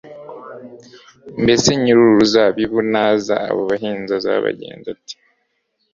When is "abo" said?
3.49-3.61